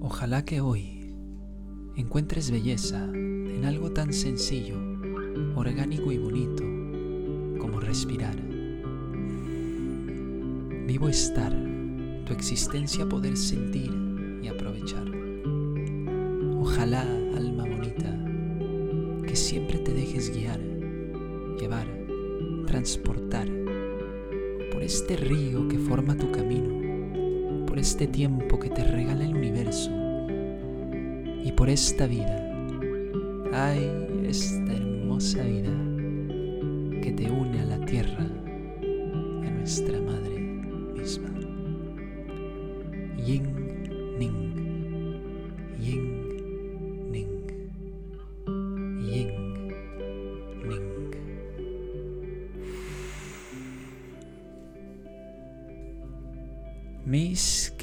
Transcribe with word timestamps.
Ojalá 0.00 0.44
que 0.44 0.60
hoy 0.60 1.12
encuentres 1.96 2.52
belleza 2.52 3.04
en 3.04 3.64
algo 3.64 3.90
tan 3.90 4.12
sencillo, 4.12 4.76
orgánico 5.56 6.12
y 6.12 6.18
bonito 6.18 6.62
como 7.58 7.80
respirar. 7.80 8.36
Vivo 10.86 11.08
estar, 11.08 11.52
tu 12.24 12.32
existencia 12.32 13.08
poder 13.08 13.36
sentir 13.36 13.90
y 14.40 14.46
aprovechar. 14.46 15.04
Ojalá, 16.60 17.02
alma 17.36 17.64
bonita, 17.64 18.16
que 19.26 19.34
siempre 19.34 19.78
te 19.78 19.92
dejes 19.92 20.32
guiar, 20.32 20.60
llevar, 21.58 21.88
transportar 22.66 23.48
por 24.70 24.80
este 24.80 25.16
río 25.16 25.66
que 25.66 25.78
forma 25.78 26.16
tu 26.16 26.30
camino, 26.30 26.87
este 27.78 28.06
tiempo 28.06 28.58
que 28.58 28.70
te 28.70 28.84
regala 28.84 29.24
el 29.24 29.34
universo 29.34 29.90
y 31.44 31.52
por 31.52 31.70
esta 31.70 32.06
vida. 32.06 32.44
Ay, 33.52 33.90
esta 34.24 34.74
hermosa 34.74 35.42
vida 35.42 35.70
que 37.00 37.12
te 37.12 37.30
une 37.30 37.60
a 37.60 37.64
la 37.64 37.84
tierra 37.86 38.26
a 39.44 39.50
nuestra 39.50 40.00
madre 40.00 40.38
misma. 40.94 41.30
Yin 43.16 43.57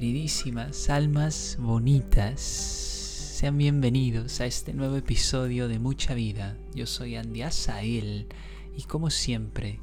queridísimas 0.00 0.88
almas 0.88 1.58
bonitas, 1.60 2.40
sean 2.40 3.58
bienvenidos 3.58 4.40
a 4.40 4.46
este 4.46 4.72
nuevo 4.72 4.96
episodio 4.96 5.68
de 5.68 5.78
Mucha 5.78 6.14
Vida. 6.14 6.56
Yo 6.74 6.86
soy 6.86 7.16
Andy 7.16 7.42
Asael 7.42 8.26
y 8.74 8.84
como 8.84 9.10
siempre, 9.10 9.78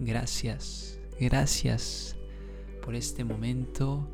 gracias, 0.00 0.98
gracias 1.20 2.16
por 2.82 2.96
este 2.96 3.22
momento 3.22 4.10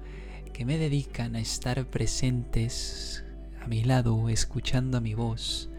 que 0.53 0.67
me 0.67 0.77
dedican 0.77 1.37
a 1.37 1.41
estar 1.41 1.89
presentes 1.89 3.25
a 3.63 3.67
mi 3.67 3.83
lado, 3.83 4.29
escuchando 4.29 4.99
a 4.99 5.01
mi 5.01 5.15
voz, 5.15 5.71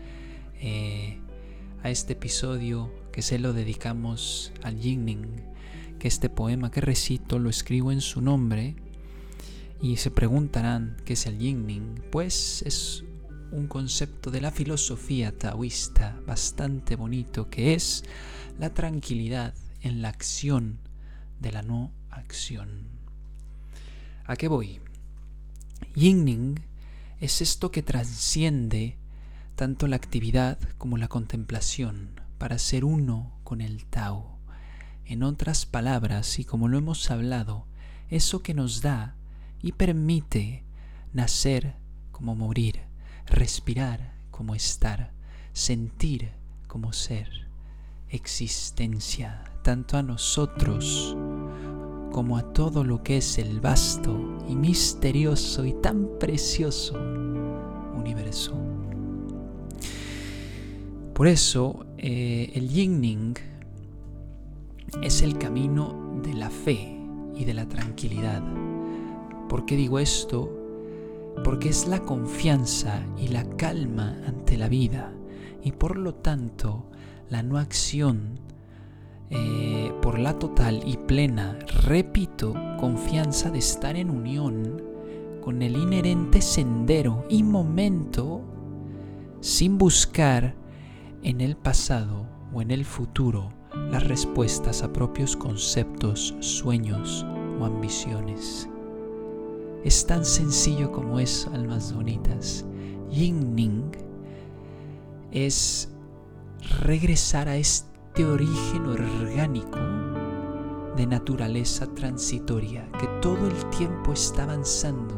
eh, 0.60 1.20
a 1.84 1.92
este 1.92 2.14
episodio 2.14 2.92
que 3.12 3.22
se 3.22 3.38
lo 3.38 3.54
dedicamos 3.54 4.54
al 4.64 4.80
Yingning, 4.80 5.44
que 6.00 6.08
este 6.08 6.32
poema 6.32 6.72
que 6.72 6.82
recito 6.82 7.38
lo 7.38 7.52
escribo 7.52 7.92
en 7.92 8.02
su 8.02 8.22
nombre 8.22 8.87
y 9.81 9.97
se 9.97 10.11
preguntarán 10.11 10.97
qué 11.06 11.14
es 11.14 11.25
el 11.25 11.38
Yingning. 11.38 12.03
Pues 12.11 12.61
es 12.64 13.03
un 13.52 13.67
concepto 13.67 14.31
de 14.31 14.42
la 14.42 14.52
filosofía 14.52 15.38
taoísta 15.38 16.20
bastante 16.25 16.95
bonito 16.95 17.50
que 17.50 17.73
es 17.73 18.03
la 18.59 18.73
tranquilidad 18.73 19.53
en 19.81 20.02
la 20.02 20.09
acción 20.09 20.80
de 21.39 21.52
la 21.52 21.61
no 21.61 21.92
acción. 22.09 22.88
¿A 24.25 24.36
qué 24.36 24.48
voy? 24.48 24.80
Yingning 25.95 26.59
es 27.20 27.42
esto 27.42 27.72
que 27.72 27.83
trasciende 27.83 28.98
tanto 29.55 29.88
la 29.88 29.95
actividad 29.95 30.59
como 30.78 30.98
la 30.98 31.08
contemplación 31.08 32.20
para 32.38 32.59
ser 32.59 32.86
uno 32.86 33.39
con 33.44 33.61
el 33.61 33.86
Tao. 33.86 34.38
En 35.05 35.23
otras 35.23 35.66
palabras, 35.66 36.38
y 36.38 36.44
como 36.44 36.67
lo 36.67 36.78
hemos 36.78 37.09
hablado, 37.09 37.66
eso 38.09 38.44
que 38.44 38.53
nos 38.53 38.81
da 38.81 39.17
y 39.62 39.72
permite 39.74 40.64
nacer 41.14 41.76
como 42.12 42.36
morir, 42.36 42.82
respirar 43.26 44.14
como 44.32 44.56
estar, 44.56 45.12
sentir 45.54 46.32
como 46.68 46.94
ser, 46.94 47.48
existencia, 48.10 49.44
tanto 49.64 49.98
a 49.98 50.04
nosotros 50.04 51.16
como 52.12 52.38
a 52.38 52.54
todo 52.54 52.84
lo 52.84 53.04
que 53.04 53.17
es 53.17 53.38
el 53.38 53.60
vasto 53.60 54.40
y 54.48 54.56
misterioso 54.56 55.66
y 55.66 55.73
tan 55.73 56.17
precioso 56.20 56.96
universo. 57.96 58.56
Por 61.14 61.28
eso, 61.28 61.86
eh, 61.98 62.52
el 62.54 62.70
Yingning 62.70 63.36
es 65.02 65.22
el 65.22 65.38
camino 65.38 66.20
de 66.23 66.34
la 66.34 66.50
fe 66.50 66.98
y 67.36 67.44
de 67.44 67.54
la 67.54 67.67
tranquilidad. 67.67 68.44
¿Por 69.50 69.66
qué 69.66 69.76
digo 69.76 70.00
esto? 70.00 70.54
Porque 71.44 71.70
es 71.70 71.88
la 71.88 72.02
confianza 72.02 73.02
y 73.18 73.30
la 73.30 73.44
calma 73.44 74.18
ante 74.28 74.58
la 74.58 74.68
vida 74.68 75.14
y 75.64 75.72
por 75.72 75.98
lo 75.98 76.16
tanto 76.16 76.86
la 77.30 77.44
no 77.44 77.58
acción 77.58 78.40
eh, 79.30 79.92
por 80.02 80.20
la 80.20 80.40
total 80.40 80.82
y 80.86 80.98
plena, 80.98 81.60
repito, 81.84 82.54
confianza 82.80 83.50
de 83.50 83.60
estar 83.60 83.98
en 83.98 84.10
unión 84.10 84.82
con 85.42 85.62
el 85.62 85.78
inherente 85.78 86.42
sendero 86.42 87.26
y 87.30 87.44
momento 87.44 88.42
sin 89.42 89.78
buscar 89.78 90.56
en 91.24 91.42
el 91.42 91.56
pasado 91.58 92.26
o 92.54 92.62
en 92.62 92.72
el 92.72 92.86
futuro 92.86 93.50
las 93.92 94.08
respuestas 94.08 94.82
a 94.84 94.92
propios 94.92 95.36
conceptos, 95.36 96.36
sueños 96.40 97.26
o 97.60 97.66
ambiciones. 97.66 98.70
Es 99.87 100.05
tan 100.05 100.25
sencillo 100.25 100.92
como 100.92 101.17
eso, 101.17 101.49
almas 101.53 101.93
bonitas. 101.93 102.65
Yin 103.09 103.55
Ning 103.55 103.89
es 105.31 105.89
regresar 106.81 107.48
a 107.48 107.55
este 107.55 108.25
origen 108.25 108.86
orgánico 108.86 109.80
de 110.98 111.08
naturaleza 111.08 111.87
transitoria 111.93 112.92
que 112.99 113.08
todo 113.21 113.48
el 113.48 113.70
tiempo 113.70 114.11
está 114.11 114.43
avanzando 114.43 115.15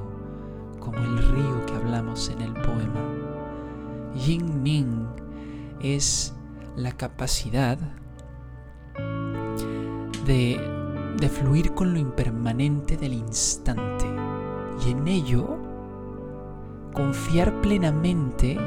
como 0.79 0.99
el 0.99 1.17
río 1.17 1.65
que 1.65 1.73
hablamos 1.73 2.29
en 2.29 2.41
el 2.41 2.53
poema. 2.53 3.09
Yin 4.23 4.61
Ning 4.61 5.07
es 5.81 6.35
la 6.75 6.91
capacidad 6.91 7.79
de 10.27 10.59
fluir 11.27 11.73
con 11.73 11.91
lo 11.91 11.99
impermanente 11.99 12.97
del 12.97 13.13
instante 13.13 13.98
y 14.85 14.91
en 14.91 15.07
ello 15.07 15.57
confiar 16.93 17.61
plenamente 17.61 18.57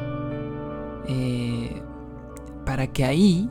eh, 1.06 1.83
para 2.65 2.87
que 2.87 3.05
ahí 3.05 3.50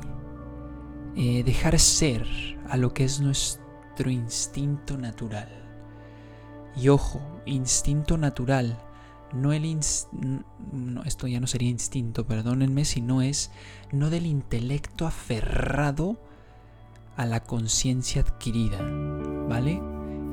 eh, 1.16 1.44
dejar 1.44 1.78
ser 1.80 2.26
a 2.70 2.78
lo 2.78 2.94
que 2.94 3.04
es 3.04 3.20
nuestro 3.20 4.10
instinto 4.10 4.98
natural. 4.98 5.50
Y 6.76 6.88
ojo, 6.88 7.22
instinto 7.46 8.18
natural, 8.18 8.78
no 9.34 9.52
el 9.52 9.78
no, 10.72 11.04
esto 11.04 11.28
ya 11.28 11.40
no 11.40 11.48
sería 11.48 11.70
instinto, 11.70 12.26
perdónenme, 12.26 12.86
sino 12.86 13.22
es 13.22 13.52
no 13.92 14.10
del 14.10 14.26
intelecto 14.26 15.06
aferrado 15.06 16.18
a 17.18 17.26
la 17.26 17.42
conciencia 17.42 18.22
adquirida, 18.22 18.80
¿vale? 19.50 19.82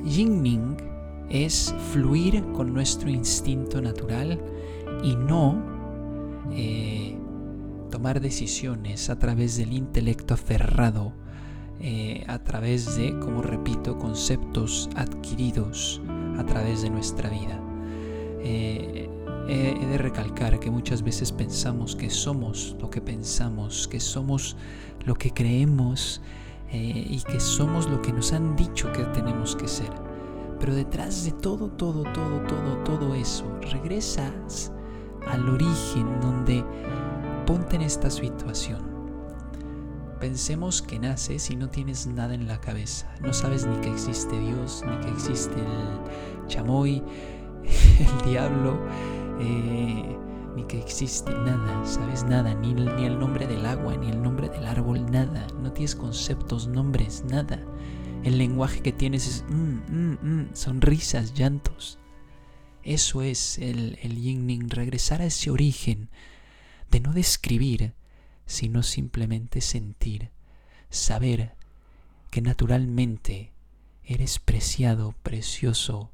Yingning 0.05 0.77
es 1.29 1.73
fluir 1.91 2.43
con 2.53 2.73
nuestro 2.73 3.09
instinto 3.09 3.81
natural 3.81 4.39
y 5.03 5.15
no 5.15 5.61
eh, 6.51 7.17
tomar 7.91 8.19
decisiones 8.19 9.09
a 9.09 9.17
través 9.19 9.57
del 9.57 9.73
intelecto 9.73 10.33
aferrado, 10.33 11.13
eh, 11.79 12.23
a 12.27 12.39
través 12.39 12.95
de, 12.97 13.17
como 13.19 13.41
repito, 13.41 13.97
conceptos 13.97 14.89
adquiridos 14.95 16.01
a 16.37 16.45
través 16.45 16.81
de 16.81 16.89
nuestra 16.89 17.29
vida. 17.29 17.59
Eh, 18.41 19.09
he 19.47 19.85
de 19.85 19.97
recalcar 19.97 20.59
que 20.59 20.69
muchas 20.69 21.01
veces 21.01 21.31
pensamos 21.31 21.95
que 21.95 22.11
somos 22.11 22.75
lo 22.79 22.91
que 22.91 23.01
pensamos, 23.01 23.87
que 23.87 23.99
somos 23.99 24.55
lo 25.05 25.15
que 25.15 25.31
creemos 25.31 26.21
y 26.71 27.19
que 27.23 27.39
somos 27.39 27.89
lo 27.89 27.99
que 27.99 28.13
nos 28.13 28.31
han 28.31 28.55
dicho 28.55 28.91
que 28.91 29.03
tenemos 29.05 29.55
que 29.55 29.67
ser 29.67 30.08
pero 30.59 30.75
detrás 30.75 31.23
de 31.25 31.31
todo, 31.31 31.69
todo, 31.69 32.03
todo, 32.03 32.41
todo, 32.43 32.77
todo 32.83 33.15
eso, 33.15 33.45
regresas 33.61 34.71
al 35.27 35.47
origen 35.47 36.19
donde 36.21 36.63
ponte 37.45 37.77
en 37.77 37.83
esta 37.83 38.09
situación. 38.09 38.89
Pensemos 40.19 40.81
que 40.81 40.99
naces 40.99 41.49
y 41.49 41.55
no 41.55 41.69
tienes 41.69 42.05
nada 42.05 42.33
en 42.33 42.47
la 42.47 42.59
cabeza. 42.59 43.09
No 43.21 43.31
sabes 43.31 43.65
ni 43.65 43.77
que 43.77 43.89
existe 43.89 44.37
Dios, 44.37 44.83
ni 44.85 44.97
que 44.97 45.09
existe 45.11 45.55
el 45.55 46.47
chamoy, 46.47 47.01
el 47.63 48.29
diablo, 48.29 48.77
eh, 49.39 50.17
ni 50.57 50.63
que 50.65 50.77
existe 50.77 51.31
nada. 51.31 51.85
Sabes 51.85 52.25
nada, 52.25 52.53
ni, 52.53 52.73
ni 52.73 53.05
el 53.05 53.17
nombre 53.17 53.47
del 53.47 53.65
agua, 53.65 53.95
ni 53.95 54.09
el 54.09 54.21
nombre 54.21 54.49
del 54.49 54.65
árbol, 54.65 55.09
nada. 55.09 55.47
No 55.61 55.71
tienes 55.71 55.95
conceptos, 55.95 56.67
nombres, 56.67 57.23
nada. 57.23 57.63
El 58.23 58.37
lenguaje 58.37 58.81
que 58.81 58.91
tienes 58.91 59.27
es 59.27 59.43
mm, 59.49 59.55
mm, 59.55 60.17
mm, 60.21 60.49
sonrisas, 60.53 61.33
llantos. 61.33 61.99
Eso 62.83 63.21
es 63.21 63.57
el, 63.59 63.97
el 64.01 64.21
yin 64.21 64.69
regresar 64.69 65.21
a 65.21 65.25
ese 65.25 65.51
origen 65.51 66.09
de 66.91 66.99
no 66.99 67.13
describir, 67.13 67.93
sino 68.45 68.83
simplemente 68.83 69.61
sentir, 69.61 70.31
saber 70.89 71.53
que 72.31 72.41
naturalmente 72.41 73.51
eres 74.03 74.39
preciado, 74.39 75.13
precioso 75.23 76.11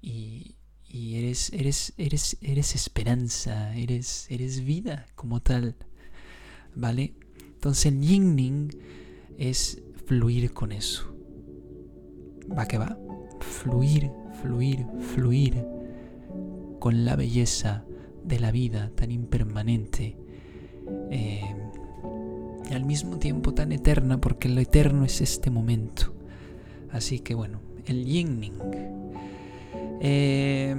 y, 0.00 0.56
y 0.88 1.16
eres, 1.16 1.52
eres, 1.52 1.92
eres, 1.96 2.38
eres 2.40 2.74
esperanza, 2.74 3.76
eres, 3.76 4.26
eres 4.30 4.64
vida 4.64 5.06
como 5.14 5.40
tal. 5.40 5.76
¿Vale? 6.74 7.14
Entonces 7.38 7.86
el 7.86 8.00
yin 8.00 8.70
es 9.38 9.82
fluir 10.06 10.52
con 10.52 10.72
eso. 10.72 11.15
Va 12.56 12.66
que 12.66 12.78
va. 12.78 12.98
Fluir, 13.40 14.10
fluir, 14.40 14.86
fluir 15.00 15.64
con 16.78 17.04
la 17.04 17.16
belleza 17.16 17.84
de 18.24 18.40
la 18.40 18.50
vida 18.50 18.90
tan 18.94 19.10
impermanente. 19.10 20.16
Eh, 21.10 21.54
y 22.70 22.74
al 22.74 22.84
mismo 22.84 23.18
tiempo 23.18 23.54
tan 23.54 23.72
eterna 23.72 24.20
porque 24.20 24.48
lo 24.48 24.60
eterno 24.60 25.04
es 25.04 25.20
este 25.20 25.50
momento. 25.50 26.14
Así 26.90 27.20
que 27.20 27.34
bueno, 27.34 27.60
el 27.86 28.04
yin 28.04 28.52
eh, 30.00 30.74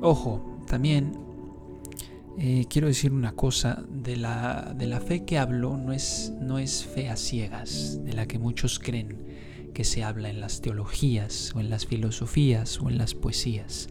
ojo, 0.00 0.58
también 0.66 1.12
eh, 2.38 2.66
quiero 2.68 2.88
decir 2.88 3.12
una 3.12 3.32
cosa, 3.32 3.84
de 3.90 4.16
la, 4.16 4.74
de 4.76 4.86
la 4.86 5.00
fe 5.00 5.24
que 5.24 5.38
hablo 5.38 5.76
no 5.76 5.92
es, 5.92 6.32
no 6.40 6.58
es 6.58 6.84
fe 6.84 7.08
a 7.08 7.16
ciegas, 7.16 8.00
de 8.04 8.12
la 8.12 8.26
que 8.26 8.38
muchos 8.38 8.78
creen 8.78 9.27
que 9.78 9.84
se 9.84 10.02
habla 10.02 10.28
en 10.28 10.40
las 10.40 10.60
teologías 10.60 11.52
o 11.54 11.60
en 11.60 11.70
las 11.70 11.86
filosofías 11.86 12.80
o 12.80 12.90
en 12.90 12.98
las 12.98 13.14
poesías. 13.14 13.88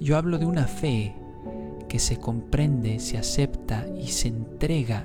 Yo 0.00 0.18
hablo 0.18 0.36
de 0.36 0.44
una 0.44 0.66
fe 0.66 1.14
que 1.88 1.98
se 1.98 2.18
comprende, 2.18 2.98
se 2.98 3.16
acepta 3.16 3.86
y 3.98 4.08
se 4.08 4.28
entrega 4.28 5.04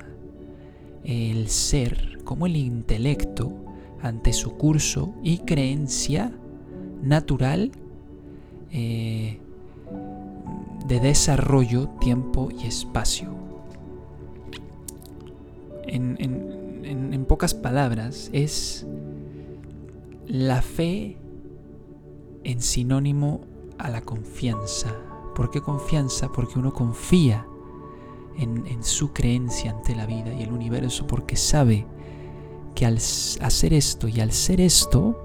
el 1.06 1.48
ser 1.48 2.18
como 2.26 2.48
el 2.48 2.58
intelecto 2.58 3.54
ante 4.02 4.34
su 4.34 4.58
curso 4.58 5.14
y 5.24 5.38
creencia 5.38 6.34
natural 7.02 7.72
eh, 8.74 9.40
de 10.86 11.00
desarrollo, 11.00 11.88
tiempo 12.02 12.50
y 12.62 12.68
espacio. 12.68 13.34
En 15.88 17.26
pocas 17.26 17.54
palabras, 17.54 18.30
es 18.34 18.86
la 20.32 20.62
fe 20.62 21.18
en 22.46 22.62
sinónimo 22.62 23.42
a 23.78 23.90
la 23.90 24.00
confianza. 24.02 24.96
¿Por 25.36 25.52
qué 25.52 25.60
confianza? 25.60 26.32
Porque 26.32 26.58
uno 26.58 26.74
confía 26.74 27.46
en, 28.38 28.82
su 28.82 29.12
creencia 29.12 29.72
ante 29.72 29.94
la 29.94 30.06
vida 30.06 30.34
y 30.34 30.42
el 30.42 30.54
universo 30.54 31.06
porque 31.06 31.36
sabe 31.36 31.86
que 32.76 32.86
al 32.86 32.96
hacer 32.96 33.74
esto 33.74 34.08
y 34.08 34.22
al 34.22 34.32
ser 34.32 34.62
esto, 34.62 35.22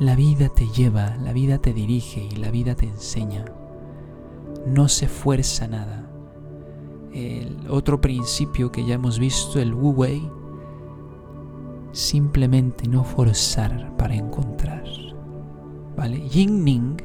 la 0.00 0.16
vida 0.16 0.48
te 0.48 0.66
lleva, 0.66 1.16
la 1.18 1.32
vida 1.32 1.58
te 1.58 1.72
dirige 1.72 2.28
y 2.32 2.34
la 2.34 2.50
vida 2.50 2.74
te 2.74 2.86
enseña. 2.86 3.44
No 4.66 4.88
se 4.88 5.06
fuerza 5.06 5.68
nada. 5.68 6.10
El 7.12 7.70
otro 7.70 8.00
principio 8.00 8.72
que 8.72 8.84
ya 8.84 8.96
hemos 8.96 9.20
visto, 9.20 9.60
el 9.60 9.72
Wu 9.72 9.92
Wei, 9.92 10.28
simplemente 11.98 12.86
no 12.86 13.02
forzar 13.02 13.96
para 13.96 14.14
encontrar. 14.14 14.84
¿Vale? 15.96 16.28
Yin 16.28 16.64
Ning 16.64 16.96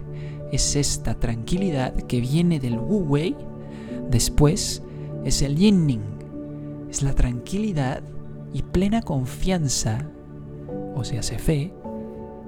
es 0.52 0.76
esta 0.76 1.16
tranquilidad 1.16 1.96
que 2.04 2.22
viene 2.22 2.60
del 2.60 2.78
Wu 2.78 3.00
Wei, 3.00 3.36
después 4.12 4.84
es 5.26 5.42
el 5.42 5.56
Yin 5.56 5.88
Ning, 5.88 6.04
es 6.92 7.02
la 7.02 7.14
tranquilidad 7.16 8.04
y 8.54 8.62
plena 8.62 9.02
confianza, 9.02 10.12
o 10.94 11.04
sea, 11.04 11.24
se 11.24 11.40
fe, 11.40 11.74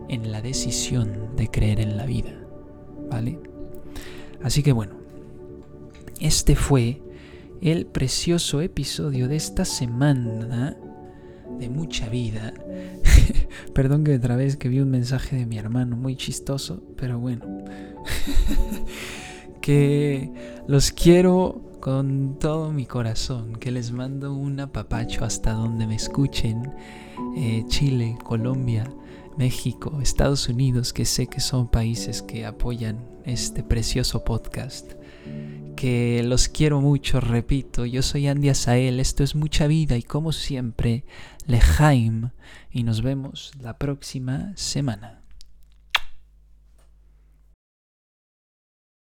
en 0.08 0.32
la 0.32 0.40
decisión 0.44 1.36
de 1.36 1.50
creer 1.50 1.80
en 1.80 1.98
la 1.98 2.06
vida. 2.06 2.46
¿Vale? 3.10 3.40
Así 4.44 4.62
que 4.62 4.72
bueno, 4.72 4.94
este 6.20 6.56
fue 6.56 7.02
el 7.62 7.88
precioso 7.88 8.62
episodio 8.62 9.28
de 9.28 9.36
esta 9.36 9.66
semana 9.66 10.78
de 11.58 11.70
mucha 11.70 12.10
vida. 12.10 12.54
Perdón 13.74 14.04
que 14.04 14.16
otra 14.16 14.36
vez 14.36 14.58
que 14.58 14.70
vi 14.70 14.80
un 14.80 14.90
mensaje 14.90 15.36
de 15.36 15.46
mi 15.46 15.58
hermano 15.58 15.96
muy 15.96 16.16
chistoso, 16.16 16.84
pero 16.96 17.20
bueno. 17.20 17.46
que 19.62 20.32
los 20.68 20.92
quiero 20.92 21.62
con 21.80 22.38
todo 22.40 22.72
mi 22.72 22.86
corazón, 22.86 23.56
que 23.56 23.72
les 23.72 23.92
mando 23.92 24.34
un 24.34 24.60
apapacho 24.60 25.26
hasta 25.26 25.54
donde 25.54 25.88
me 25.88 25.96
escuchen. 25.96 26.74
Eh, 27.38 27.64
Chile, 27.68 28.18
Colombia, 28.24 28.92
México, 29.38 30.00
Estados 30.02 30.50
Unidos, 30.50 30.94
que 30.94 31.06
sé 31.06 31.28
que 31.28 31.40
son 31.40 31.68
países 31.68 32.22
que 32.22 32.46
apoyan 32.46 32.98
este 33.26 33.64
precioso 33.64 34.24
podcast 34.24 34.94
que 35.86 36.24
los 36.24 36.50
quiero 36.50 36.82
mucho, 36.82 37.22
repito, 37.22 37.86
yo 37.86 38.02
soy 38.02 38.26
Andy 38.26 38.50
Asael, 38.50 39.00
esto 39.00 39.24
es 39.24 39.36
mucha 39.36 39.68
vida 39.68 39.96
y 39.98 40.02
como 40.02 40.32
siempre, 40.32 41.06
Lejaim, 41.46 42.32
y 42.72 42.82
nos 42.82 43.04
vemos 43.04 43.52
la 43.62 43.78
próxima 43.78 44.52
semana. 44.56 45.25